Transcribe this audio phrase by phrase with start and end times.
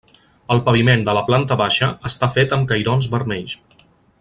[0.53, 3.57] El paviment de la planta baixa està fet amb cairons vermells.